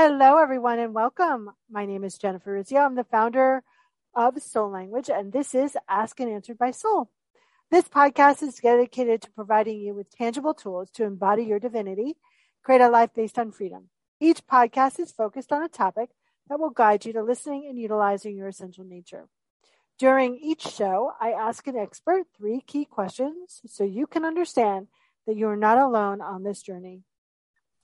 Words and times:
Hello, 0.00 0.36
everyone, 0.36 0.78
and 0.78 0.94
welcome. 0.94 1.50
My 1.68 1.84
name 1.84 2.04
is 2.04 2.16
Jennifer 2.16 2.56
Urezzio. 2.56 2.86
I'm 2.86 2.94
the 2.94 3.02
founder 3.02 3.64
of 4.14 4.40
Soul 4.40 4.70
Language, 4.70 5.10
and 5.10 5.32
this 5.32 5.56
is 5.56 5.76
Ask 5.88 6.20
and 6.20 6.30
Answered 6.30 6.56
by 6.56 6.70
Soul. 6.70 7.10
This 7.72 7.88
podcast 7.88 8.44
is 8.44 8.60
dedicated 8.60 9.22
to 9.22 9.32
providing 9.32 9.80
you 9.80 9.96
with 9.96 10.16
tangible 10.16 10.54
tools 10.54 10.88
to 10.92 11.02
embody 11.02 11.42
your 11.42 11.58
divinity, 11.58 12.14
create 12.62 12.80
a 12.80 12.88
life 12.88 13.10
based 13.12 13.40
on 13.40 13.50
freedom. 13.50 13.88
Each 14.20 14.40
podcast 14.46 15.00
is 15.00 15.10
focused 15.10 15.52
on 15.52 15.64
a 15.64 15.68
topic 15.68 16.10
that 16.48 16.60
will 16.60 16.70
guide 16.70 17.04
you 17.04 17.12
to 17.14 17.24
listening 17.24 17.66
and 17.68 17.76
utilizing 17.76 18.36
your 18.36 18.46
essential 18.46 18.84
nature. 18.84 19.26
During 19.98 20.38
each 20.40 20.62
show, 20.62 21.10
I 21.20 21.32
ask 21.32 21.66
an 21.66 21.76
expert 21.76 22.28
three 22.36 22.60
key 22.60 22.84
questions 22.84 23.62
so 23.66 23.82
you 23.82 24.06
can 24.06 24.24
understand 24.24 24.86
that 25.26 25.34
you 25.34 25.48
are 25.48 25.56
not 25.56 25.76
alone 25.76 26.20
on 26.20 26.44
this 26.44 26.62
journey 26.62 27.02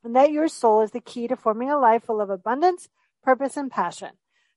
and 0.05 0.15
that 0.15 0.31
your 0.31 0.49
soul 0.49 0.83
is 0.83 0.91
the 0.91 1.01
key 1.01 1.27
to 1.29 1.37
forming 1.37 1.71
a 1.71 1.79
life 1.79 2.05
full 2.05 2.21
of 2.21 2.31
abundance, 2.31 2.89
purpose, 3.23 3.57
and 3.57 3.71
passion. 3.71 4.11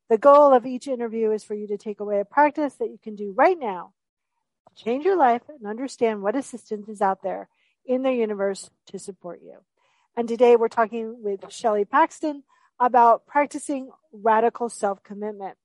The 0.10 0.18
goal 0.18 0.54
of 0.54 0.66
each 0.66 0.88
interview 0.88 1.32
is 1.32 1.44
for 1.44 1.54
you 1.54 1.68
to 1.68 1.78
take 1.78 2.00
away 2.00 2.20
a 2.20 2.26
practice 2.26 2.76
that 2.76 2.90
you 2.90 3.00
can 3.02 3.16
do 3.16 3.34
right 3.36 3.58
now 3.58 3.94
to 4.70 4.84
change 4.84 5.06
your 5.06 5.18
life 5.18 5.44
and 5.48 5.66
understand 5.66 6.22
what 6.22 6.36
assistance 6.36 6.88
is 6.90 7.02
out 7.02 7.24
there 7.24 7.50
in 7.86 8.04
the 8.04 8.14
universe 8.14 8.70
to 8.88 9.00
support 9.00 9.42
you. 9.42 9.58
And 10.16 10.28
today 10.28 10.56
we're 10.56 10.68
talking 10.68 11.24
with 11.24 11.52
Shelley 11.52 11.86
Paxton 11.86 12.44
about 12.80 13.26
practicing 13.26 13.90
radical 14.12 14.70
self 14.70 15.04
commitment. 15.04 15.58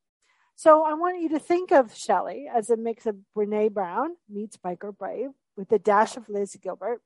So 0.54 0.84
I 0.84 0.94
want 0.94 1.20
you 1.20 1.30
to 1.30 1.38
think 1.38 1.72
of 1.72 1.94
Shelley 1.94 2.48
as 2.52 2.70
a 2.70 2.76
mix 2.76 3.06
of 3.06 3.16
Brene 3.36 3.72
Brown 3.72 4.10
meets 4.28 4.56
Biker 4.56 4.92
Babe 4.98 5.30
with 5.56 5.72
a 5.72 5.78
dash 5.78 6.16
of 6.16 6.28
Liz 6.28 6.56
Gilbert. 6.62 7.00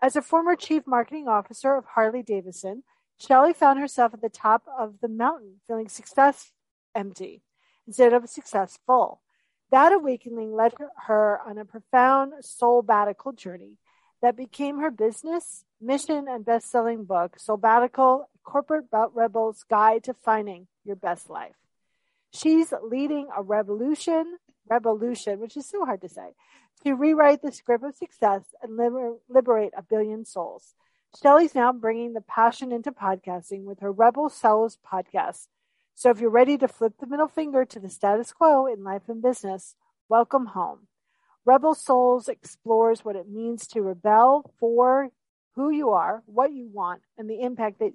As 0.00 0.14
a 0.14 0.22
former 0.22 0.54
chief 0.54 0.86
marketing 0.86 1.26
officer 1.26 1.74
of 1.74 1.84
Harley 1.84 2.22
Davidson, 2.22 2.84
Shelley 3.18 3.52
found 3.52 3.80
herself 3.80 4.14
at 4.14 4.20
the 4.20 4.28
top 4.28 4.62
of 4.78 5.00
the 5.00 5.08
mountain, 5.08 5.60
feeling 5.66 5.88
success 5.88 6.52
empty 6.94 7.42
instead 7.86 8.12
of 8.12 8.28
successful. 8.28 9.20
That 9.70 9.92
awakening 9.92 10.54
led 10.54 10.74
her 11.06 11.40
on 11.44 11.58
a 11.58 11.64
profound 11.64 12.34
soulbatical 12.42 13.36
journey 13.36 13.78
that 14.22 14.36
became 14.36 14.78
her 14.78 14.90
business, 14.90 15.64
mission, 15.80 16.26
and 16.28 16.44
best 16.44 16.70
selling 16.70 17.04
book, 17.04 17.36
Soulbatical 17.38 18.24
Corporate 18.44 18.86
Rebel's 19.14 19.64
Guide 19.68 20.04
to 20.04 20.14
Finding 20.14 20.68
Your 20.84 20.96
Best 20.96 21.28
Life. 21.28 21.56
She's 22.32 22.72
leading 22.82 23.28
a 23.36 23.42
revolution, 23.42 24.38
revolution, 24.70 25.40
which 25.40 25.56
is 25.56 25.68
so 25.68 25.84
hard 25.84 26.00
to 26.02 26.08
say, 26.08 26.34
to 26.84 26.94
rewrite 26.94 27.42
the 27.42 27.52
script 27.52 27.84
of 27.84 27.96
success 27.96 28.42
and 28.62 28.76
liber- 28.76 29.16
liberate 29.28 29.72
a 29.76 29.82
billion 29.82 30.24
souls. 30.24 30.74
Shelley's 31.20 31.54
now 31.54 31.72
bringing 31.72 32.12
the 32.12 32.20
passion 32.20 32.70
into 32.70 32.92
podcasting 32.92 33.64
with 33.64 33.80
her 33.80 33.90
Rebel 33.90 34.28
Souls 34.28 34.78
podcast. 34.86 35.48
So 35.94 36.10
if 36.10 36.20
you're 36.20 36.30
ready 36.30 36.58
to 36.58 36.68
flip 36.68 36.94
the 37.00 37.06
middle 37.06 37.28
finger 37.28 37.64
to 37.64 37.80
the 37.80 37.88
status 37.88 38.32
quo 38.32 38.66
in 38.66 38.84
life 38.84 39.08
and 39.08 39.22
business, 39.22 39.74
welcome 40.08 40.46
home. 40.46 40.86
Rebel 41.44 41.74
Souls 41.74 42.28
explores 42.28 43.04
what 43.04 43.16
it 43.16 43.28
means 43.28 43.66
to 43.68 43.80
rebel 43.80 44.52
for 44.60 45.08
who 45.54 45.70
you 45.70 45.90
are, 45.90 46.22
what 46.26 46.52
you 46.52 46.68
want, 46.72 47.02
and 47.16 47.28
the 47.28 47.40
impact 47.40 47.80
that 47.80 47.94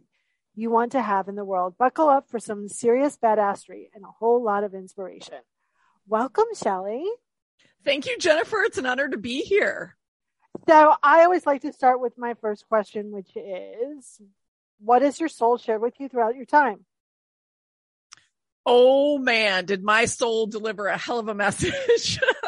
you 0.56 0.70
want 0.70 0.92
to 0.94 1.02
have 1.02 1.28
in 1.28 1.36
the 1.36 1.46
world. 1.46 1.78
Buckle 1.78 2.10
up 2.10 2.30
for 2.30 2.40
some 2.40 2.68
serious 2.68 3.16
badassery 3.16 3.90
and 3.94 4.04
a 4.04 4.08
whole 4.08 4.44
lot 4.44 4.64
of 4.64 4.74
inspiration. 4.74 5.40
Welcome, 6.08 6.46
Shelley. 6.56 7.06
Thank 7.86 8.06
you, 8.06 8.18
Jennifer. 8.18 8.62
It's 8.64 8.78
an 8.78 8.86
honor 8.86 9.10
to 9.10 9.18
be 9.18 9.42
here. 9.42 9.96
So 10.68 10.96
I 11.02 11.24
always 11.24 11.46
like 11.46 11.62
to 11.62 11.74
start 11.74 12.00
with 12.00 12.18
my 12.18 12.36
first 12.36 12.68
question, 12.68 13.12
which 13.12 13.32
is, 13.36 14.22
what 14.80 15.02
has 15.02 15.20
your 15.20 15.30
soul 15.30 15.58
shared 15.58 15.82
with 15.82 16.00
you 16.00 16.10
throughout 16.10 16.36
your 16.36 16.46
time? 16.46 16.86
Oh 18.66 19.18
man, 19.18 19.66
did 19.66 19.84
my 19.84 20.06
soul 20.06 20.48
deliver 20.48 20.88
a 20.88 20.98
hell 20.98 21.20
of 21.20 21.28
a 21.28 21.34
message? 21.34 22.20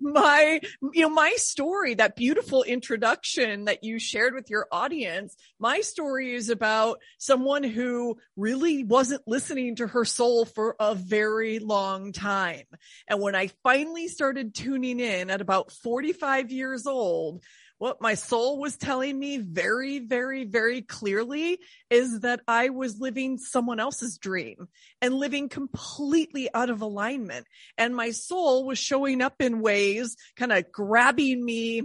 my, 0.00 0.60
you 0.92 1.02
know, 1.02 1.10
my 1.10 1.32
story, 1.36 1.94
that 1.94 2.16
beautiful 2.16 2.62
introduction 2.62 3.64
that 3.66 3.84
you 3.84 3.98
shared 3.98 4.34
with 4.34 4.50
your 4.50 4.66
audience, 4.70 5.36
my 5.58 5.80
story 5.80 6.34
is 6.34 6.48
about 6.50 7.00
someone 7.18 7.62
who 7.62 8.16
really 8.36 8.84
wasn't 8.84 9.22
listening 9.26 9.76
to 9.76 9.86
her 9.86 10.04
soul 10.04 10.44
for 10.44 10.76
a 10.78 10.94
very 10.94 11.58
long 11.58 12.12
time. 12.12 12.64
And 13.08 13.20
when 13.20 13.34
I 13.34 13.48
finally 13.62 14.08
started 14.08 14.54
tuning 14.54 15.00
in 15.00 15.30
at 15.30 15.40
about 15.40 15.72
45 15.72 16.50
years 16.50 16.86
old, 16.86 17.42
what 17.78 18.00
my 18.00 18.14
soul 18.14 18.58
was 18.58 18.76
telling 18.76 19.18
me 19.18 19.38
very, 19.38 19.98
very, 19.98 20.44
very 20.44 20.82
clearly 20.82 21.58
is 21.90 22.20
that 22.20 22.40
I 22.48 22.70
was 22.70 23.00
living 23.00 23.38
someone 23.38 23.80
else's 23.80 24.18
dream 24.18 24.68
and 25.02 25.14
living 25.14 25.48
completely 25.48 26.48
out 26.54 26.70
of 26.70 26.80
alignment. 26.80 27.46
And 27.76 27.94
my 27.94 28.10
soul 28.10 28.64
was 28.64 28.78
showing 28.78 29.20
up 29.20 29.40
in 29.40 29.60
ways, 29.60 30.16
kind 30.36 30.52
of 30.52 30.72
grabbing 30.72 31.44
me 31.44 31.82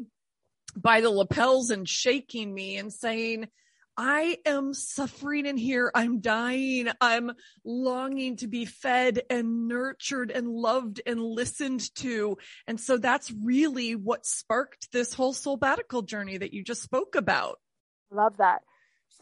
by 0.76 1.02
the 1.02 1.10
lapels 1.10 1.70
and 1.70 1.88
shaking 1.88 2.54
me 2.54 2.78
and 2.78 2.94
saying, 2.94 3.48
I 3.98 4.38
am 4.46 4.74
suffering 4.74 5.46
in 5.46 5.58
here. 5.58 5.92
I'm 5.94 6.22
dying. 6.22 6.90
I'm 7.00 7.32
longing 7.64 8.38
to 8.38 8.48
be 8.48 8.66
fed 8.66 9.22
and 9.30 9.68
nurtured 9.68 10.32
and 10.32 10.48
loved 10.48 11.02
and 11.06 11.22
listened 11.22 11.94
to. 11.96 12.38
And 12.68 12.80
so 12.80 12.98
that's 12.98 13.32
really 13.32 13.96
what 13.96 14.26
sparked 14.26 14.92
this 14.92 15.14
whole 15.14 15.34
soulbatical 15.34 16.06
journey 16.06 16.38
that 16.38 16.54
you 16.54 16.64
just 16.64 16.82
spoke 16.82 17.16
about. 17.16 17.60
Love 18.12 18.38
that. 18.38 18.62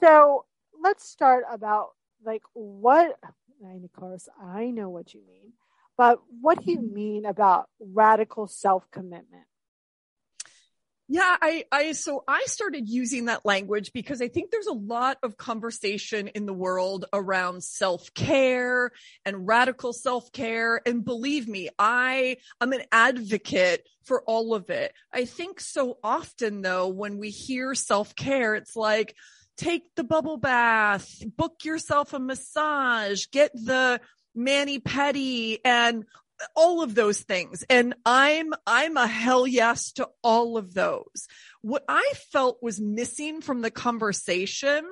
So 0.02 0.46
let's 0.82 1.08
start 1.10 1.44
about 1.52 1.90
like 2.24 2.44
what, 2.54 3.18
and 3.62 3.84
of 3.84 3.92
course, 3.94 4.28
I 4.42 4.72
know 4.72 4.90
what 4.90 5.14
you 5.14 5.22
mean, 5.28 5.54
but 5.98 6.20
what 6.42 6.64
do 6.64 6.72
you 6.72 6.80
mm-hmm. 6.80 6.94
mean 6.94 7.26
about 7.26 7.70
radical 7.80 8.48
self 8.48 8.90
commitment? 8.92 9.46
Yeah, 11.12 11.36
I, 11.42 11.66
I, 11.72 11.94
so 11.94 12.24
I 12.28 12.44
started 12.46 12.88
using 12.88 13.26
that 13.26 13.44
language 13.44 13.94
because 13.94 14.22
I 14.22 14.28
think 14.28 14.52
there's 14.52 14.68
a 14.68 14.74
lot 14.74 15.18
of 15.24 15.38
conversation 15.38 16.28
in 16.28 16.46
the 16.46 16.54
world 16.54 17.06
around 17.12 17.64
self 17.64 18.14
care 18.14 18.92
and 19.26 19.48
radical 19.48 19.92
self 19.92 20.32
care. 20.32 20.80
And 20.86 21.04
believe 21.04 21.48
me, 21.48 21.70
I, 21.80 22.38
I'm 22.62 22.74
an 22.74 22.84
advocate 22.92 23.88
for 24.04 24.22
all 24.28 24.54
of 24.54 24.70
it. 24.70 24.94
I 25.12 25.26
think 25.26 25.62
so 25.62 25.98
often 26.04 26.62
though, 26.62 26.90
when 26.90 27.18
we 27.18 27.32
hear 27.32 27.74
self 27.74 28.16
care, 28.16 28.54
it's 28.54 28.76
like, 28.76 29.16
take 29.58 29.84
the 29.96 30.04
bubble 30.04 30.38
bath, 30.38 31.24
book 31.36 31.66
yourself 31.66 32.14
a 32.14 32.20
massage, 32.20 33.26
get 33.32 33.52
the 33.54 34.00
mani 34.36 34.80
pedi 34.80 35.58
and 35.66 36.06
all 36.56 36.82
of 36.82 36.96
those 36.96 37.22
things. 37.22 37.64
And 37.70 37.96
I'm, 38.06 38.54
I'm 38.66 38.98
a 38.98 39.08
hell 39.08 39.48
yes 39.48 39.92
to 39.94 40.10
all 40.24 40.58
of 40.58 40.74
those. 40.74 41.28
What 41.62 41.84
I 41.88 42.14
felt 42.32 42.62
was 42.62 42.80
missing 42.80 43.42
from 43.42 43.62
the 43.62 43.72
conversation 43.72 44.86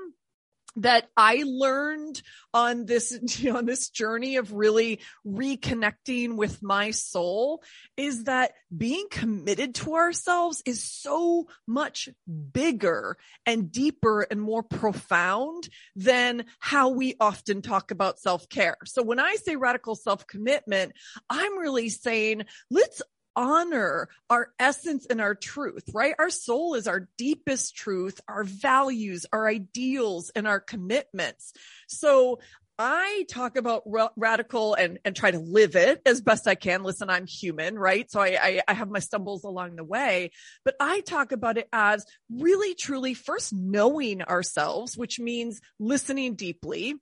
that 0.77 1.09
I 1.17 1.43
learned 1.45 2.21
on 2.53 2.85
this, 2.85 3.17
on 3.51 3.65
this 3.65 3.89
journey 3.89 4.37
of 4.37 4.53
really 4.53 4.99
reconnecting 5.25 6.35
with 6.35 6.61
my 6.63 6.91
soul 6.91 7.63
is 7.95 8.25
that 8.25 8.53
being 8.75 9.07
committed 9.09 9.75
to 9.75 9.95
ourselves 9.95 10.61
is 10.65 10.83
so 10.83 11.47
much 11.67 12.09
bigger 12.51 13.17
and 13.45 13.71
deeper 13.71 14.21
and 14.21 14.41
more 14.41 14.63
profound 14.63 15.67
than 15.95 16.45
how 16.59 16.89
we 16.89 17.15
often 17.19 17.61
talk 17.61 17.91
about 17.91 18.19
self 18.19 18.47
care. 18.49 18.77
So 18.85 19.03
when 19.03 19.19
I 19.19 19.35
say 19.35 19.55
radical 19.55 19.95
self 19.95 20.27
commitment, 20.27 20.93
I'm 21.29 21.57
really 21.57 21.89
saying 21.89 22.43
let's 22.69 23.01
honor 23.37 24.09
our 24.29 24.49
essence 24.59 25.05
and 25.05 25.21
our 25.21 25.35
truth, 25.35 25.83
right? 25.93 26.15
Our 26.17 26.31
soul 26.31 26.73
is 26.73 26.87
our 26.87 27.07
deepest 27.17 27.75
truth, 27.77 28.19
our 28.27 28.43
values, 28.43 29.25
our 29.31 29.47
ideals, 29.47 30.31
and 30.35 30.47
our 30.47 30.59
commitments. 30.59 31.53
So 31.87 32.39
I 32.79 33.25
talk 33.29 33.57
about 33.57 33.83
ra- 33.85 34.09
radical 34.15 34.73
and, 34.73 34.99
and 35.05 35.15
try 35.15 35.31
to 35.31 35.39
live 35.39 35.75
it 35.75 36.01
as 36.05 36.21
best 36.21 36.47
I 36.47 36.55
can. 36.55 36.83
Listen, 36.83 37.09
I'm 37.09 37.25
human, 37.25 37.77
right? 37.77 38.09
So 38.09 38.19
I, 38.19 38.37
I, 38.41 38.61
I 38.67 38.73
have 38.73 38.89
my 38.89 38.99
stumbles 38.99 39.43
along 39.43 39.75
the 39.75 39.83
way, 39.83 40.31
but 40.65 40.75
I 40.79 41.01
talk 41.01 41.31
about 41.31 41.57
it 41.57 41.67
as 41.71 42.05
really 42.29 42.75
truly 42.75 43.13
first 43.13 43.53
knowing 43.53 44.21
ourselves, 44.21 44.97
which 44.97 45.19
means 45.19 45.61
listening 45.79 46.35
deeply, 46.35 46.95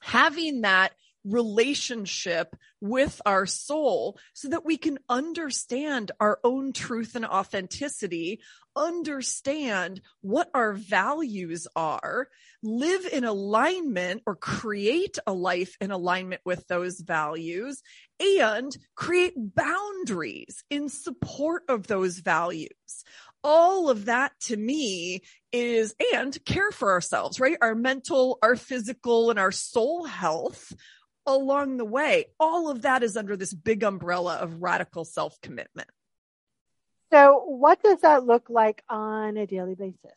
having 0.00 0.60
that 0.62 0.92
relationship 1.24 2.54
with 2.80 3.20
our 3.26 3.46
soul 3.46 4.18
so 4.32 4.48
that 4.48 4.64
we 4.64 4.76
can 4.76 4.98
understand 5.08 6.12
our 6.20 6.38
own 6.42 6.72
truth 6.72 7.14
and 7.14 7.26
authenticity, 7.26 8.40
understand 8.74 10.00
what 10.22 10.48
our 10.54 10.72
values 10.72 11.66
are, 11.76 12.28
live 12.62 13.06
in 13.06 13.24
alignment 13.24 14.22
or 14.26 14.36
create 14.36 15.18
a 15.26 15.32
life 15.32 15.76
in 15.80 15.90
alignment 15.90 16.40
with 16.44 16.66
those 16.68 17.00
values 17.00 17.82
and 18.18 18.76
create 18.94 19.34
boundaries 19.36 20.62
in 20.70 20.88
support 20.88 21.64
of 21.68 21.86
those 21.86 22.18
values 22.18 23.04
all 23.42 23.88
of 23.88 24.06
that 24.06 24.32
to 24.40 24.56
me 24.56 25.22
is 25.52 25.94
and 26.14 26.36
care 26.44 26.70
for 26.70 26.92
ourselves, 26.92 27.40
right? 27.40 27.56
Our 27.60 27.74
mental, 27.74 28.38
our 28.42 28.56
physical 28.56 29.30
and 29.30 29.38
our 29.38 29.52
soul 29.52 30.04
health 30.04 30.72
along 31.26 31.76
the 31.76 31.84
way. 31.84 32.26
All 32.38 32.70
of 32.70 32.82
that 32.82 33.02
is 33.02 33.16
under 33.16 33.36
this 33.36 33.54
big 33.54 33.82
umbrella 33.82 34.36
of 34.36 34.62
radical 34.62 35.04
self 35.04 35.40
commitment. 35.40 35.88
So, 37.12 37.44
what 37.46 37.82
does 37.82 38.00
that 38.02 38.24
look 38.24 38.48
like 38.48 38.82
on 38.88 39.36
a 39.36 39.46
daily 39.46 39.74
basis? 39.74 40.14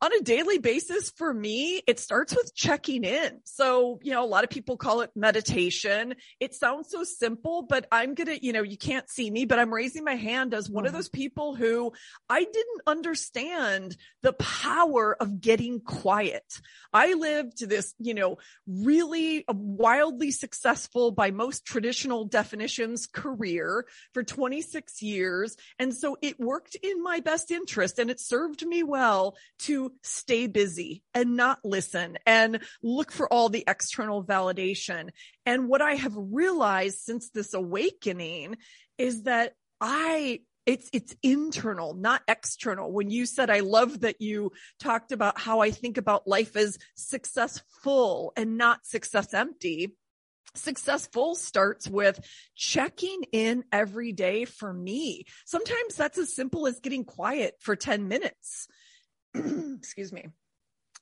On 0.00 0.12
a 0.12 0.20
daily 0.22 0.58
basis 0.58 1.10
for 1.10 1.32
me, 1.32 1.82
it 1.86 1.98
starts 1.98 2.34
with 2.34 2.54
checking 2.54 3.04
in. 3.04 3.40
So, 3.44 4.00
you 4.02 4.12
know, 4.12 4.24
a 4.24 4.26
lot 4.26 4.44
of 4.44 4.50
people 4.50 4.76
call 4.76 5.00
it 5.00 5.10
meditation. 5.16 6.14
It 6.40 6.54
sounds 6.54 6.90
so 6.90 7.04
simple, 7.04 7.62
but 7.62 7.86
I'm 7.90 8.14
going 8.14 8.26
to, 8.26 8.44
you 8.44 8.52
know, 8.52 8.62
you 8.62 8.76
can't 8.76 9.08
see 9.08 9.30
me, 9.30 9.44
but 9.44 9.58
I'm 9.58 9.72
raising 9.72 10.04
my 10.04 10.16
hand 10.16 10.52
as 10.52 10.68
one 10.68 10.84
mm-hmm. 10.84 10.88
of 10.88 10.92
those 10.92 11.08
people 11.08 11.54
who 11.54 11.92
I 12.28 12.40
didn't 12.40 12.82
understand 12.86 13.96
the 14.22 14.34
power 14.34 15.16
of 15.18 15.40
getting 15.40 15.80
quiet. 15.80 16.60
I 16.92 17.14
lived 17.14 17.68
this, 17.68 17.94
you 17.98 18.14
know, 18.14 18.38
really 18.66 19.44
wildly 19.48 20.30
successful 20.30 21.12
by 21.12 21.30
most 21.30 21.64
traditional 21.64 22.24
definitions 22.24 23.06
career 23.06 23.86
for 24.12 24.22
26 24.22 25.02
years. 25.02 25.56
And 25.78 25.94
so 25.94 26.16
it 26.22 26.38
worked 26.38 26.76
in 26.82 27.02
my 27.02 27.20
best 27.20 27.50
interest 27.50 27.98
and 27.98 28.10
it 28.10 28.20
served 28.20 28.64
me 28.66 28.82
well 28.82 29.36
to 29.60 29.83
stay 30.02 30.46
busy 30.46 31.02
and 31.14 31.36
not 31.36 31.58
listen 31.64 32.18
and 32.26 32.60
look 32.82 33.12
for 33.12 33.32
all 33.32 33.48
the 33.48 33.64
external 33.66 34.24
validation. 34.24 35.10
And 35.46 35.68
what 35.68 35.82
I 35.82 35.94
have 35.94 36.14
realized 36.16 36.98
since 36.98 37.30
this 37.30 37.54
awakening 37.54 38.56
is 38.98 39.24
that 39.24 39.54
I 39.80 40.40
it's 40.66 40.88
it's 40.94 41.14
internal 41.22 41.92
not 41.92 42.22
external 42.26 42.90
when 42.90 43.10
you 43.10 43.26
said 43.26 43.50
i 43.50 43.60
love 43.60 44.00
that 44.00 44.22
you 44.22 44.50
talked 44.80 45.12
about 45.12 45.38
how 45.38 45.60
i 45.60 45.70
think 45.70 45.98
about 45.98 46.26
life 46.26 46.56
as 46.56 46.78
successful 46.96 48.32
and 48.34 48.56
not 48.56 48.86
success 48.86 49.34
empty 49.34 49.94
Successful 50.56 51.34
starts 51.34 51.88
with 51.88 52.20
checking 52.54 53.24
in 53.32 53.64
every 53.72 54.12
day 54.12 54.44
for 54.44 54.72
me. 54.72 55.24
Sometimes 55.46 55.96
that's 55.96 56.16
as 56.16 56.34
simple 56.34 56.68
as 56.68 56.78
getting 56.78 57.04
quiet 57.04 57.56
for 57.58 57.74
10 57.74 58.06
minutes. 58.06 58.68
excuse 59.78 60.12
me, 60.12 60.28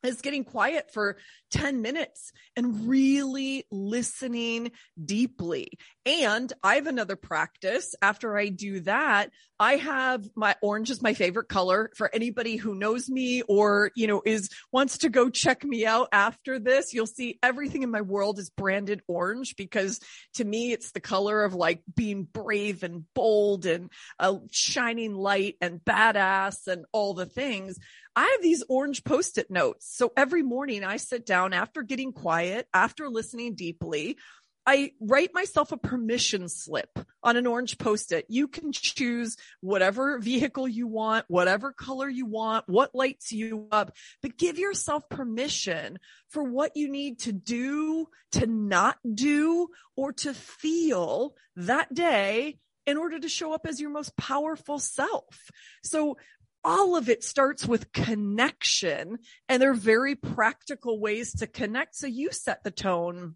is 0.02 0.20
getting 0.20 0.44
quiet 0.44 0.93
for 0.93 1.17
10 1.52 1.82
minutes 1.82 2.32
and 2.56 2.88
really 2.88 3.64
listening 3.70 4.73
deeply. 5.02 5.79
And 6.05 6.52
I 6.62 6.76
have 6.76 6.87
another 6.87 7.17
practice. 7.17 7.94
After 8.02 8.37
I 8.37 8.49
do 8.49 8.81
that, 8.81 9.31
I 9.61 9.76
have 9.76 10.29
my 10.34 10.56
orange 10.61 10.90
is 10.90 11.02
my 11.02 11.14
favorite 11.14 11.49
color 11.49 11.90
for 11.94 12.12
anybody 12.12 12.56
who 12.56 12.75
knows 12.75 13.08
me 13.08 13.43
or, 13.43 13.93
you 13.94 14.08
know, 14.08 14.23
is 14.25 14.49
wants 14.73 14.99
to 14.99 15.08
go 15.08 15.31
check 15.31 15.62
me 15.62 15.87
out 15.87 16.08
after 16.11 16.58
this. 16.58 16.93
You'll 16.93 17.06
see 17.06 17.38
everything 17.43 17.85
in 17.85 17.90
my 17.90 18.00
world 18.00 18.40
is 18.40 18.50
branded 18.50 19.02
orange 19.06 19.55
because 19.55 20.00
to 20.35 20.44
me, 20.44 20.73
it's 20.73 20.90
the 20.90 21.00
color 21.00 21.44
of 21.44 21.55
like 21.55 21.82
being 21.94 22.25
brave 22.25 22.82
and 22.82 23.05
bold 23.14 23.67
and 23.67 23.88
a 24.19 24.38
shining 24.50 25.14
light 25.14 25.56
and 25.61 25.78
badass 25.78 26.67
and 26.67 26.85
all 26.90 27.14
the 27.14 27.26
things. 27.26 27.78
I 28.14 28.25
have 28.25 28.43
these 28.43 28.62
orange 28.69 29.05
post-it 29.05 29.50
notes. 29.50 29.88
So 29.97 30.12
every 30.17 30.43
morning 30.43 30.85
I 30.85 30.97
sit 30.99 31.25
down 31.25 31.53
after 31.53 31.82
getting 31.82 32.12
quiet, 32.12 32.67
after 32.75 33.09
listening 33.09 33.55
deeply, 33.55 34.19
I 34.64 34.93
write 35.00 35.35
myself 35.35 35.73
a 35.73 35.76
permission 35.76 36.49
slip 36.49 36.97
on 37.23 37.37
an 37.37 37.49
orange 37.49 37.79
post-it. 37.79 38.26
You 38.29 38.47
can 38.47 38.70
choose 38.70 39.37
whatever 39.61 40.20
vehicle 40.20 40.69
you 40.69 40.87
want, 40.87 41.25
whatever 41.26 41.73
color 41.73 42.09
you 42.09 42.26
want, 42.26 42.69
what 42.69 42.94
lights 42.94 43.32
you 43.32 43.67
up, 43.73 43.97
but 44.20 44.37
give 44.37 44.59
yourself 44.59 45.09
permission 45.09 45.99
for 46.29 46.44
what 46.44 46.76
you 46.76 46.88
need 46.88 47.20
to 47.20 47.32
do, 47.32 48.06
to 48.32 48.47
not 48.47 48.99
do, 49.12 49.69
or 49.97 50.12
to 50.12 50.32
feel 50.32 51.35
that 51.56 51.93
day 51.93 52.59
in 52.87 52.97
order 52.97 53.19
to 53.19 53.29
show 53.29 53.53
up 53.53 53.67
as 53.67 53.81
your 53.81 53.91
most 53.91 54.17
powerful 54.17 54.79
self. 54.79 55.50
So 55.82 56.19
all 56.64 56.97
of 56.97 57.09
it 57.09 57.25
starts 57.25 57.67
with 57.67 57.93
connection 57.93 59.19
and 59.49 59.61
they're 59.61 59.75
very 59.75 60.14
practical 60.14 61.00
ways 61.00 61.35
to 61.37 61.47
connect. 61.47 61.97
So 61.97 62.06
you 62.06 62.31
set 62.31 62.62
the 62.62 62.70
tone 62.70 63.35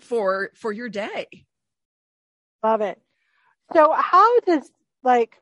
for, 0.00 0.50
for 0.54 0.72
your 0.72 0.88
day. 0.88 1.26
Love 2.62 2.80
it. 2.80 3.00
So 3.72 3.92
how 3.92 4.40
does 4.40 4.70
like, 5.02 5.36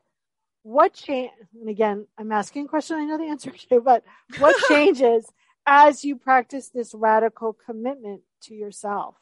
what 0.63 0.93
change, 0.93 1.31
and 1.59 1.69
again, 1.69 2.07
I'm 2.17 2.31
asking 2.31 2.65
a 2.65 2.67
question 2.69 2.97
I 2.97 3.05
know 3.05 3.17
the 3.17 3.29
answer 3.29 3.51
to, 3.51 3.81
but 3.81 4.03
what 4.39 4.55
changes 4.69 5.25
as 5.65 6.05
you 6.05 6.15
practice 6.15 6.69
this 6.69 6.93
radical 6.93 7.53
commitment 7.53 8.21
to 8.43 8.55
yourself? 8.55 9.15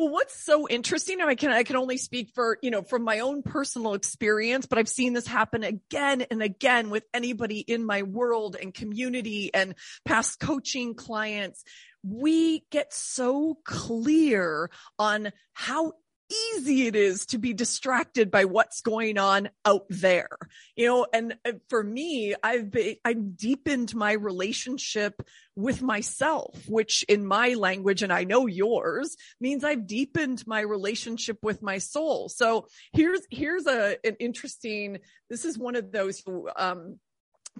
Well, 0.00 0.08
what's 0.08 0.34
so 0.34 0.66
interesting, 0.66 1.20
and 1.20 1.28
I 1.28 1.34
can, 1.34 1.50
I 1.50 1.62
can 1.62 1.76
only 1.76 1.98
speak 1.98 2.30
for, 2.34 2.56
you 2.62 2.70
know, 2.70 2.80
from 2.80 3.02
my 3.02 3.18
own 3.18 3.42
personal 3.42 3.92
experience, 3.92 4.64
but 4.64 4.78
I've 4.78 4.88
seen 4.88 5.12
this 5.12 5.26
happen 5.26 5.62
again 5.62 6.22
and 6.30 6.42
again 6.42 6.88
with 6.88 7.04
anybody 7.12 7.58
in 7.58 7.84
my 7.84 8.00
world 8.04 8.56
and 8.56 8.72
community 8.72 9.52
and 9.52 9.74
past 10.06 10.40
coaching 10.40 10.94
clients. 10.94 11.64
We 12.02 12.64
get 12.70 12.94
so 12.94 13.58
clear 13.66 14.70
on 14.98 15.32
how 15.52 15.92
easy 16.30 16.86
it 16.86 16.96
is 16.96 17.26
to 17.26 17.38
be 17.38 17.52
distracted 17.52 18.30
by 18.30 18.44
what's 18.44 18.80
going 18.80 19.18
on 19.18 19.50
out 19.64 19.86
there. 19.88 20.28
You 20.76 20.86
know, 20.86 21.06
and 21.12 21.36
uh, 21.44 21.52
for 21.68 21.82
me, 21.82 22.34
I've 22.42 22.70
been, 22.70 22.96
I've 23.04 23.36
deepened 23.36 23.94
my 23.94 24.12
relationship 24.12 25.22
with 25.56 25.82
myself, 25.82 26.56
which 26.68 27.02
in 27.08 27.26
my 27.26 27.54
language, 27.54 28.02
and 28.02 28.12
I 28.12 28.24
know 28.24 28.46
yours 28.46 29.16
means 29.40 29.64
I've 29.64 29.86
deepened 29.86 30.46
my 30.46 30.60
relationship 30.60 31.38
with 31.42 31.62
my 31.62 31.78
soul. 31.78 32.28
So 32.28 32.66
here's, 32.92 33.20
here's 33.30 33.66
a, 33.66 33.96
an 34.04 34.16
interesting, 34.20 34.98
this 35.28 35.44
is 35.44 35.58
one 35.58 35.76
of 35.76 35.92
those, 35.92 36.22
um, 36.56 36.98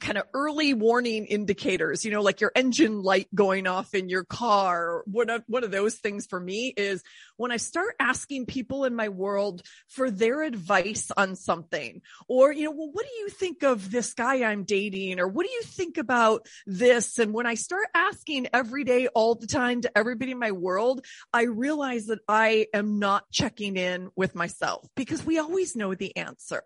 kind 0.01 0.19
of 0.19 0.25
early 0.33 0.73
warning 0.73 1.27
indicators, 1.27 2.05
you 2.05 2.11
know, 2.11 2.23
like 2.23 2.41
your 2.41 2.53
engine 2.55 3.03
light 3.03 3.29
going 3.35 3.67
off 3.67 3.95
in 3.95 4.09
your 4.09 4.25
car. 4.25 5.03
One 5.07 5.31
of, 5.31 5.43
one 5.47 5.65
of 5.65 5.71
those 5.71 5.97
things 5.97 6.27
for 6.27 6.39
me 6.39 6.73
is 6.77 7.03
when 7.37 7.53
I 7.53 7.57
start 7.57 7.97
asking 7.99 8.47
people 8.47 8.85
in 8.85 8.95
my 8.95 9.09
world 9.09 9.63
for 9.89 10.11
their 10.11 10.43
advice 10.43 11.11
on 11.17 11.37
something 11.37 12.01
or, 12.29 12.53
you 12.53 12.65
know, 12.65 12.71
well, 12.71 12.91
what 12.93 13.05
do 13.05 13.13
you 13.19 13.29
think 13.29 13.63
of 13.63 13.91
this 13.91 14.15
guy 14.15 14.45
I'm 14.45 14.65
dating? 14.65 15.21
Or 15.21 15.29
what 15.29 15.47
do 15.47 15.53
you 15.53 15.63
think 15.63 15.99
about 15.99 16.47
this? 16.67 17.19
And 17.19 17.35
when 17.35 17.47
I 17.47 17.55
start 17.55 17.89
asking 17.95 18.49
every 18.53 18.85
day, 18.85 19.09
all 19.09 19.35
the 19.35 19.47
time 19.47 19.83
to 19.83 19.99
everybody 19.99 20.33
in 20.33 20.39
my 20.39 20.53
world, 20.53 21.05
I 21.33 21.43
realize 21.43 22.07
that 22.07 22.21
I 22.29 22.67
am 22.73 22.99
not 22.99 23.31
checking 23.31 23.77
in 23.77 24.11
with 24.17 24.35
myself 24.35 24.87
because 24.95 25.25
we 25.25 25.39
always 25.39 25.77
know 25.77 25.95
the 25.95 26.17
answer 26.17 26.63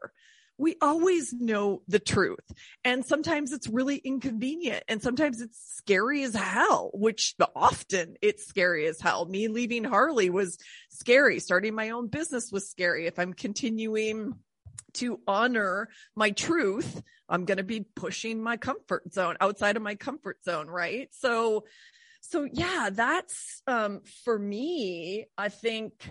we 0.56 0.76
always 0.80 1.32
know 1.32 1.82
the 1.88 1.98
truth. 1.98 2.44
And 2.84 3.04
sometimes 3.04 3.52
it's 3.52 3.68
really 3.68 3.96
inconvenient 3.96 4.84
and 4.88 5.02
sometimes 5.02 5.40
it's 5.40 5.58
scary 5.76 6.22
as 6.22 6.34
hell, 6.34 6.90
which 6.94 7.34
often 7.56 8.16
it's 8.22 8.46
scary 8.46 8.86
as 8.86 9.00
hell. 9.00 9.26
Me 9.26 9.48
leaving 9.48 9.84
Harley 9.84 10.30
was 10.30 10.58
scary. 10.90 11.40
Starting 11.40 11.74
my 11.74 11.90
own 11.90 12.08
business 12.08 12.50
was 12.52 12.70
scary. 12.70 13.06
If 13.06 13.18
I'm 13.18 13.32
continuing 13.32 14.34
to 14.94 15.20
honor 15.26 15.88
my 16.14 16.30
truth, 16.30 17.02
I'm 17.28 17.46
going 17.46 17.58
to 17.58 17.64
be 17.64 17.80
pushing 17.80 18.42
my 18.42 18.56
comfort 18.56 19.12
zone 19.12 19.36
outside 19.40 19.76
of 19.76 19.82
my 19.82 19.96
comfort 19.96 20.44
zone. 20.44 20.68
Right. 20.68 21.08
So, 21.12 21.64
so 22.20 22.46
yeah, 22.50 22.90
that's, 22.92 23.62
um, 23.66 24.02
for 24.24 24.38
me, 24.38 25.26
I 25.36 25.48
think 25.48 26.08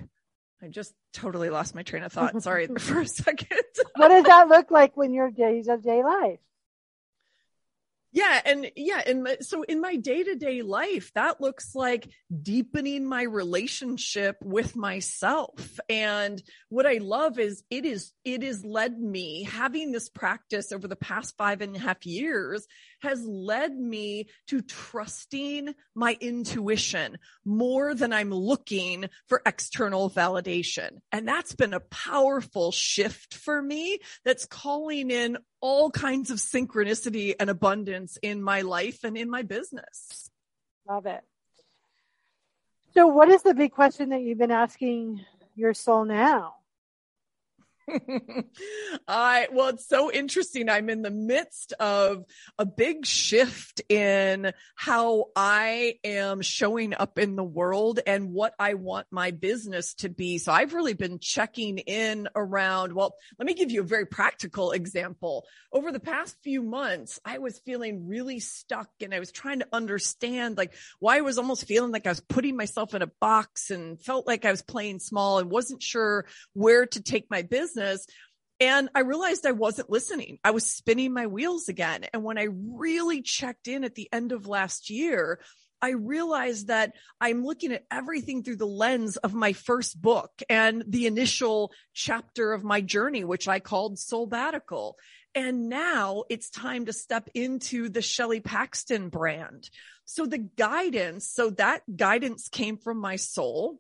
I 0.64 0.70
just 0.70 0.94
totally 1.12 1.50
lost 1.50 1.76
my 1.76 1.84
train 1.84 2.04
of 2.04 2.14
thought. 2.14 2.42
Sorry 2.44 2.68
for 2.68 3.02
a 3.02 3.08
second. 3.08 3.60
what 3.96 4.08
does 4.08 4.24
that 4.24 4.48
look 4.48 4.72
like 4.72 4.96
when 4.96 5.14
you're 5.14 5.30
days 5.30 5.68
of 5.68 5.84
day 5.84 6.04
life? 6.04 6.40
Yeah. 8.14 8.42
And 8.46 8.72
yeah. 8.76 9.02
And 9.06 9.28
so 9.42 9.64
in 9.64 9.82
my 9.82 9.96
day 9.96 10.24
to 10.24 10.36
day 10.36 10.62
life, 10.62 11.12
that 11.16 11.42
looks 11.42 11.74
like 11.74 12.08
deepening 12.42 13.06
my 13.06 13.24
relationship 13.24 14.38
with 14.44 14.76
myself. 14.76 15.80
And 15.90 16.42
what 16.70 16.86
I 16.86 17.00
love 17.00 17.40
is 17.40 17.64
it 17.72 17.86
is, 17.86 18.12
it 18.24 18.44
has 18.44 18.64
led 18.64 19.00
me 19.00 19.44
having 19.44 19.92
this 19.92 20.10
practice 20.10 20.72
over 20.72 20.88
the 20.88 20.96
past 20.96 21.36
five 21.38 21.62
and 21.62 21.76
a 21.76 21.80
half 21.80 22.06
years 22.06 22.68
has 23.02 23.26
led 23.26 23.76
me 23.76 24.28
to 24.48 24.62
trusting 24.62 25.74
my 25.96 26.16
intuition 26.22 27.18
more 27.44 27.96
than 27.96 28.14
I'm 28.14 28.32
looking 28.32 29.10
for 29.28 29.42
external 29.46 30.10
validation. 30.10 31.00
And 31.12 31.28
that's 31.28 31.56
been 31.56 31.74
a 31.74 31.80
powerful 31.80 32.72
shift 32.72 33.34
for 33.34 33.62
me 33.62 34.00
that's 34.24 34.46
calling 34.46 35.12
in 35.12 35.38
all 35.64 35.90
kinds 35.90 36.30
of 36.30 36.40
synchronicity 36.40 37.36
and 37.40 37.50
abundance 37.50 38.18
in 38.22 38.44
my 38.44 38.62
life 38.62 39.06
and 39.06 39.16
in 39.16 39.30
my 39.30 39.44
business. 39.44 40.30
Love 40.86 41.06
it. 41.06 41.22
So, 42.94 43.08
what 43.08 43.30
is 43.30 43.44
the 43.44 43.54
big 43.54 43.72
question 43.72 44.10
that 44.10 44.22
you've 44.22 44.38
been 44.38 44.52
asking 44.52 45.26
your 45.56 45.74
soul 45.74 46.04
now? 46.04 46.56
I 49.08 49.48
well, 49.52 49.70
it's 49.70 49.88
so 49.88 50.12
interesting. 50.12 50.70
I'm 50.70 50.90
in 50.90 51.02
the 51.02 51.12
midst 51.12 51.74
of 51.74 52.26
a 52.58 52.66
big 52.66 53.06
shift 53.06 53.82
in 53.90 54.54
how 54.76 55.26
I 55.36 55.96
am 56.04 56.42
showing 56.42 56.94
up 56.94 57.20
in 57.20 57.36
the 57.36 57.44
world 57.44 58.00
and 58.06 58.32
what 58.32 58.54
I 58.58 58.76
want 58.76 59.08
my 59.12 59.32
business 59.32 59.96
to 59.96 60.10
be. 60.10 60.38
So 60.38 60.52
I've 60.52 60.74
really 60.74 60.94
been 60.94 61.20
checking 61.20 61.78
in 61.80 62.30
around. 62.36 62.94
Well, 62.94 63.16
let 63.38 63.46
me 63.46 63.54
give 63.54 63.72
you 63.72 63.82
a 63.82 63.86
very 63.86 64.06
practical 64.06 64.72
example. 64.72 65.46
Over 65.72 65.92
the 65.92 66.00
past 66.00 66.38
few 66.44 66.62
months, 66.62 67.20
I 67.26 67.40
was 67.40 67.60
feeling 67.60 68.08
really 68.08 68.40
stuck 68.40 68.90
and 69.02 69.14
I 69.14 69.20
was 69.20 69.32
trying 69.32 69.60
to 69.60 69.68
understand 69.74 70.58
like 70.58 70.74
why 71.00 71.18
I 71.18 71.22
was 71.22 71.38
almost 71.38 71.68
feeling 71.68 71.92
like 71.92 72.08
I 72.08 72.12
was 72.12 72.22
putting 72.22 72.56
myself 72.56 72.94
in 72.94 73.02
a 73.02 73.12
box 73.20 73.72
and 73.72 74.02
felt 74.02 74.26
like 74.26 74.46
I 74.46 74.52
was 74.52 74.62
playing 74.62 75.00
small 75.00 75.40
and 75.40 75.50
wasn't 75.50 75.84
sure 75.84 76.26
where 76.54 76.86
to 76.86 77.02
take 77.02 77.30
my 77.30 77.42
business 77.42 77.73
business. 77.74 78.06
And 78.60 78.90
I 78.96 79.02
realized 79.02 79.46
I 79.46 79.52
wasn't 79.52 79.90
listening. 79.90 80.40
I 80.44 80.52
was 80.52 80.66
spinning 80.66 81.14
my 81.14 81.28
wheels 81.28 81.70
again. 81.70 82.06
And 82.14 82.24
when 82.24 82.38
I 82.38 82.48
really 82.52 83.22
checked 83.22 83.68
in 83.68 83.84
at 83.84 83.96
the 83.96 84.08
end 84.14 84.32
of 84.32 84.48
last 84.48 84.90
year, 84.90 85.40
I 85.82 85.90
realized 85.90 86.68
that 86.68 86.94
I'm 87.20 87.44
looking 87.44 87.74
at 87.74 87.84
everything 87.92 88.44
through 88.44 88.56
the 88.56 88.66
lens 88.66 89.18
of 89.18 89.34
my 89.34 89.52
first 89.52 90.02
book 90.02 90.32
and 90.50 90.82
the 90.88 91.08
initial 91.08 91.74
chapter 91.94 92.54
of 92.54 92.64
my 92.64 92.80
journey, 92.80 93.26
which 93.26 93.50
I 93.50 93.60
called 93.60 93.98
Soulbatical. 93.98 94.94
And 95.36 95.68
now 95.68 96.24
it's 96.30 96.50
time 96.50 96.86
to 96.86 96.94
step 96.94 97.28
into 97.34 97.90
the 97.90 98.02
Shelley 98.02 98.40
Paxton 98.40 99.10
brand. 99.10 99.70
So 100.06 100.26
the 100.26 100.38
guidance, 100.38 101.28
so 101.28 101.50
that 101.52 101.82
guidance 101.94 102.48
came 102.48 102.78
from 102.78 103.00
my 103.00 103.18
soul 103.18 103.80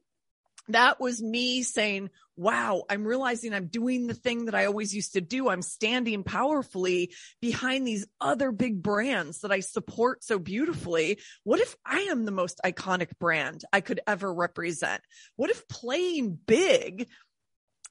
that 0.69 0.99
was 0.99 1.21
me 1.21 1.63
saying, 1.63 2.09
wow, 2.35 2.83
I'm 2.89 3.05
realizing 3.05 3.53
I'm 3.53 3.67
doing 3.67 4.07
the 4.07 4.13
thing 4.13 4.45
that 4.45 4.55
I 4.55 4.65
always 4.65 4.95
used 4.95 5.13
to 5.13 5.21
do. 5.21 5.49
I'm 5.49 5.61
standing 5.61 6.23
powerfully 6.23 7.13
behind 7.41 7.85
these 7.85 8.07
other 8.19 8.51
big 8.51 8.81
brands 8.81 9.41
that 9.41 9.51
I 9.51 9.59
support 9.59 10.23
so 10.23 10.39
beautifully. 10.39 11.19
What 11.43 11.59
if 11.59 11.75
I 11.85 12.01
am 12.01 12.25
the 12.25 12.31
most 12.31 12.59
iconic 12.65 13.17
brand 13.19 13.63
I 13.71 13.81
could 13.81 13.99
ever 14.07 14.33
represent? 14.33 15.01
What 15.35 15.51
if 15.51 15.67
playing 15.67 16.39
big 16.45 17.07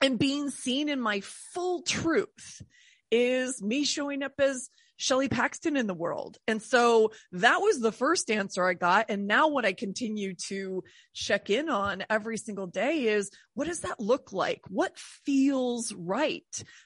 and 0.01 0.19
being 0.19 0.51
seen 0.51 0.89
in 0.89 1.01
my 1.01 1.21
full 1.21 1.83
truth 1.83 2.63
is 3.11 3.63
me 3.63 3.85
showing 3.85 4.23
up 4.23 4.33
as 4.39 4.69
Shelley 4.97 5.29
Paxton 5.29 5.77
in 5.77 5.87
the 5.87 5.95
world. 5.95 6.39
And 6.47 6.63
so 6.63 7.13
that 7.33 7.59
was 7.59 7.81
the 7.81 7.93
first 7.93 8.31
answer 8.31 8.65
I 8.65 8.75
got. 8.75 9.07
And 9.09 9.27
now 9.27 9.49
what 9.49 9.65
I 9.65 9.73
continue 9.73 10.35
to 10.49 10.85
check 11.15 11.51
in 11.51 11.69
on 11.69 12.05
every 12.09 12.37
single 12.37 12.67
day 12.67 13.07
is 13.09 13.31
what 13.55 13.67
does 13.67 13.81
that 13.81 14.01
look 14.01 14.33
like? 14.33 14.61
What 14.69 14.97
feels 14.97 15.93
right? 15.93 16.45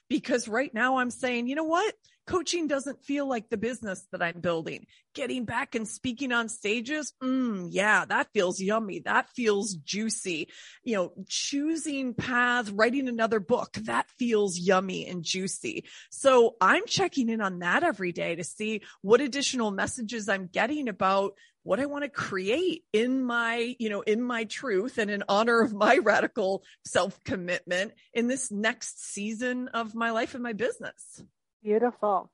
Because 0.09 0.47
right 0.47 0.73
now 0.73 0.97
I'm 0.97 1.11
saying, 1.11 1.47
you 1.47 1.55
know 1.55 1.63
what? 1.63 1.93
Coaching 2.27 2.67
doesn't 2.67 3.03
feel 3.03 3.27
like 3.27 3.49
the 3.49 3.57
business 3.57 4.05
that 4.11 4.21
I'm 4.21 4.41
building. 4.41 4.85
Getting 5.15 5.45
back 5.45 5.73
and 5.73 5.87
speaking 5.87 6.31
on 6.31 6.49
stages. 6.49 7.13
Mm, 7.23 7.69
yeah, 7.71 8.05
that 8.05 8.27
feels 8.33 8.61
yummy. 8.61 8.99
That 8.99 9.29
feels 9.29 9.73
juicy. 9.73 10.49
You 10.83 10.95
know, 10.95 11.13
choosing 11.27 12.13
paths, 12.13 12.69
writing 12.69 13.07
another 13.07 13.39
book, 13.39 13.73
that 13.83 14.09
feels 14.11 14.57
yummy 14.57 15.07
and 15.07 15.23
juicy. 15.23 15.85
So 16.11 16.55
I'm 16.61 16.85
checking 16.85 17.29
in 17.29 17.41
on 17.41 17.59
that 17.59 17.83
every 17.83 18.11
day 18.11 18.35
to 18.35 18.43
see 18.43 18.81
what 19.01 19.21
additional 19.21 19.71
messages 19.71 20.29
I'm 20.29 20.47
getting 20.47 20.89
about 20.89 21.33
what 21.63 21.81
I 21.81 21.85
want 21.85 22.05
to 22.05 22.09
create 22.09 22.83
in 22.93 23.21
my, 23.25 23.75
you 23.77 23.89
know, 23.89 23.99
in 23.99 24.21
my 24.21 24.45
truth 24.45 24.97
and 24.97 25.11
in 25.11 25.23
honor 25.27 25.59
of 25.59 25.73
my 25.73 25.97
radical 25.97 26.63
self 26.85 27.21
commitment 27.25 27.93
in 28.13 28.27
this 28.27 28.49
next 28.51 29.03
season 29.03 29.67
of 29.69 29.93
my 29.93 30.11
life 30.11 30.33
and 30.33 30.43
my 30.43 30.53
business. 30.53 31.21
Beautiful. 31.63 32.29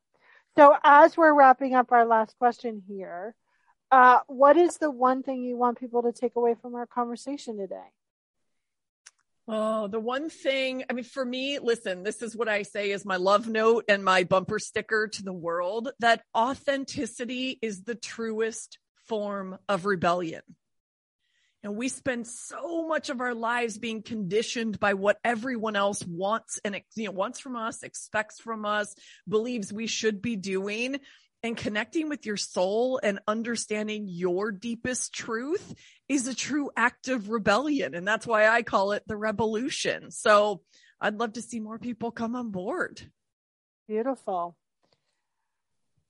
So 0.55 0.75
as 0.83 1.17
we're 1.17 1.33
wrapping 1.33 1.73
up 1.73 1.91
our 1.91 2.05
last 2.05 2.37
question 2.37 2.83
here, 2.87 3.35
uh, 3.91 4.19
what 4.27 4.57
is 4.57 4.77
the 4.77 4.91
one 4.91 5.23
thing 5.23 5.43
you 5.43 5.57
want 5.57 5.79
people 5.79 6.03
to 6.03 6.11
take 6.11 6.35
away 6.35 6.55
from 6.61 6.75
our 6.75 6.85
conversation 6.85 7.57
today? 7.57 7.91
Oh, 9.47 9.87
the 9.87 9.99
one 9.99 10.29
thing, 10.29 10.85
I 10.89 10.93
mean, 10.93 11.03
for 11.03 11.25
me, 11.25 11.59
listen, 11.59 12.03
this 12.03 12.21
is 12.21 12.35
what 12.35 12.47
I 12.47 12.63
say 12.63 12.91
is 12.91 13.03
my 13.03 13.17
love 13.17 13.47
note 13.47 13.85
and 13.89 14.03
my 14.03 14.23
bumper 14.23 14.57
sticker 14.57 15.07
to 15.09 15.23
the 15.23 15.33
world 15.33 15.89
that 15.99 16.23
authenticity 16.35 17.59
is 17.61 17.83
the 17.83 17.95
truest 17.95 18.79
form 19.05 19.57
of 19.67 19.85
rebellion. 19.85 20.41
And 21.63 21.77
we 21.77 21.87
spend 21.87 22.27
so 22.27 22.85
much 22.87 23.09
of 23.09 23.21
our 23.21 23.33
lives 23.33 23.77
being 23.77 24.03
conditioned 24.03 24.79
by 24.79 24.95
what 24.95 25.19
everyone 25.23 25.77
else 25.77 26.03
wants 26.05 26.59
and 26.65 26.79
you 26.95 27.05
know, 27.05 27.11
wants 27.11 27.39
from 27.39 27.55
us, 27.55 27.83
expects 27.83 28.41
from 28.41 28.65
us, 28.65 28.93
believes 29.27 29.71
we 29.71 29.87
should 29.87 30.21
be 30.21 30.35
doing. 30.35 30.99
And 31.41 31.57
connecting 31.57 32.07
with 32.07 32.25
your 32.25 32.37
soul 32.37 32.99
and 33.03 33.19
understanding 33.27 34.05
your 34.07 34.51
deepest 34.51 35.13
truth 35.13 35.73
is 36.07 36.27
a 36.27 36.35
true 36.35 36.69
act 36.75 37.09
of 37.09 37.29
rebellion. 37.29 37.95
And 37.95 38.07
that's 38.07 38.27
why 38.27 38.47
I 38.47 38.61
call 38.61 38.93
it 38.93 39.03
the 39.07 39.17
revolution. 39.17 40.11
So 40.11 40.61
I'd 41.01 41.19
love 41.19 41.33
to 41.33 41.41
see 41.41 41.59
more 41.59 41.79
people 41.79 42.11
come 42.11 42.35
on 42.35 42.51
board. 42.51 43.01
Beautiful. 43.87 44.55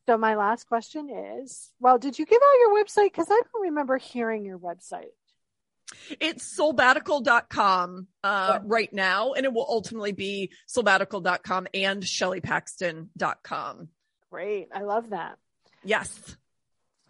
So 0.07 0.17
my 0.17 0.35
last 0.35 0.67
question 0.67 1.09
is, 1.09 1.71
well, 1.79 1.97
did 1.97 2.19
you 2.19 2.25
give 2.25 2.41
out 2.41 2.59
your 2.59 2.83
website? 2.83 3.05
Because 3.05 3.27
I 3.29 3.41
don't 3.41 3.63
remember 3.63 3.97
hearing 3.97 4.45
your 4.45 4.59
website. 4.59 5.13
It's 6.19 6.57
soulbatical.com 6.57 8.07
uh, 8.23 8.59
right 8.63 8.91
now, 8.91 9.33
and 9.33 9.45
it 9.45 9.53
will 9.53 9.65
ultimately 9.67 10.11
be 10.11 10.51
soulbatical.com 10.67 11.67
and 11.73 12.03
shelleypaxton.com. 12.03 13.87
Great. 14.31 14.69
I 14.73 14.81
love 14.81 15.11
that. 15.11 15.37
Yes. 15.83 16.37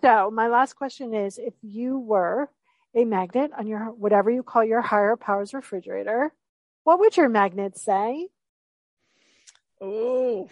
So, 0.01 0.29
my 0.31 0.47
last 0.47 0.73
question 0.73 1.13
is 1.13 1.37
if 1.37 1.53
you 1.61 1.97
were 1.97 2.49
a 2.95 3.05
magnet 3.05 3.51
on 3.57 3.67
your 3.67 3.85
whatever 3.85 4.29
you 4.29 4.43
call 4.43 4.63
your 4.63 4.81
higher 4.81 5.15
powers 5.15 5.53
refrigerator, 5.53 6.33
what 6.83 6.99
would 6.99 7.15
your 7.15 7.29
magnet 7.29 7.77
say? 7.77 8.27
Oh, 9.79 10.49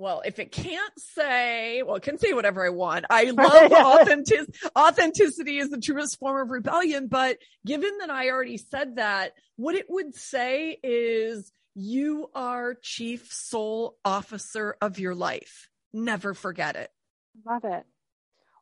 well, 0.00 0.22
if 0.24 0.38
it 0.38 0.50
can't 0.50 0.92
say, 0.96 1.82
well, 1.82 1.96
it 1.96 2.02
can 2.02 2.18
say 2.18 2.32
whatever 2.32 2.64
I 2.64 2.70
want. 2.70 3.04
I 3.10 3.24
love 3.30 3.70
authentic, 3.70 4.48
authenticity 4.76 5.58
is 5.58 5.68
the 5.68 5.78
truest 5.78 6.18
form 6.18 6.40
of 6.40 6.48
rebellion. 6.48 7.06
But 7.06 7.36
given 7.66 7.98
that 7.98 8.08
I 8.08 8.30
already 8.30 8.56
said 8.56 8.96
that, 8.96 9.32
what 9.56 9.74
it 9.74 9.84
would 9.90 10.14
say 10.14 10.78
is 10.82 11.52
you 11.74 12.30
are 12.34 12.78
chief 12.80 13.30
soul 13.30 13.98
officer 14.02 14.74
of 14.80 14.98
your 14.98 15.14
life. 15.14 15.68
Never 15.92 16.32
forget 16.32 16.76
it. 16.76 16.90
Love 17.44 17.64
it. 17.64 17.84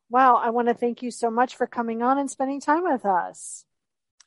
Well, 0.09 0.35
I 0.35 0.49
want 0.49 0.67
to 0.67 0.73
thank 0.73 1.01
you 1.03 1.09
so 1.09 1.31
much 1.31 1.55
for 1.55 1.67
coming 1.67 2.03
on 2.03 2.17
and 2.17 2.29
spending 2.29 2.59
time 2.59 2.83
with 2.83 3.05
us. 3.05 3.63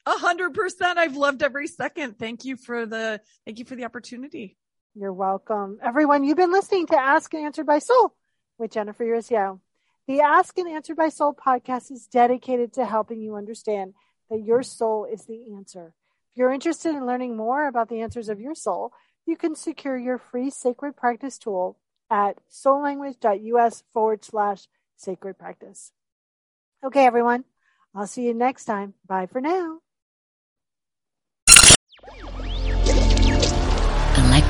A 0.07 0.13
hundred 0.13 0.55
percent. 0.55 0.99
I've 0.99 1.17
loved 1.17 1.43
every 1.43 1.67
second. 1.67 2.19
Thank 2.19 2.47
you 2.47 2.57
for 2.57 2.87
the, 2.87 3.21
thank 3.45 3.59
you 3.59 3.67
for 3.67 3.77
the 3.77 3.85
opportunity. 3.85 4.57
You're 4.95 5.13
welcome. 5.13 5.79
Everyone, 5.83 6.23
you've 6.23 6.37
been 6.37 6.53
listening 6.53 6.87
to 6.89 7.01
Ask 7.01 7.33
and 7.33 7.47
Answered 7.47 7.65
by 7.65 7.79
Soul 7.79 8.15
with 8.59 8.73
Jennifer 8.73 9.05
Urezzio. 9.05 9.61
The 10.07 10.21
Ask 10.21 10.59
and 10.59 10.69
Answered 10.69 10.99
by 10.99 11.09
Soul 11.09 11.35
podcast 11.35 11.91
is 11.91 12.07
dedicated 12.07 12.75
to 12.75 12.85
helping 12.85 13.19
you 13.23 13.37
understand 13.37 13.95
that 14.29 14.43
your 14.43 14.63
soul 14.63 15.07
is 15.11 15.25
the 15.25 15.55
answer. 15.57 15.95
If 16.31 16.37
you're 16.37 16.53
interested 16.53 16.95
in 16.95 17.07
learning 17.07 17.39
more 17.39 17.69
about 17.69 17.89
the 17.89 18.03
answers 18.03 18.29
of 18.29 18.39
your 18.39 18.55
soul, 18.55 18.93
you 19.27 19.35
can 19.35 19.55
secure 19.55 19.97
your 19.97 20.19
free 20.19 20.51
sacred 20.51 20.95
practice 20.95 21.39
tool 21.39 21.79
at 22.11 22.37
soullanguage.us 22.51 23.85
forward 23.95 24.25
slash 24.27 24.67
sacred 24.97 25.39
practice. 25.39 25.93
Okay, 26.85 27.07
everyone. 27.07 27.45
I'll 27.95 28.07
see 28.07 28.27
you 28.27 28.35
next 28.35 28.67
time. 28.67 28.93
Bye 29.07 29.25
for 29.25 29.41
now. 29.41 29.79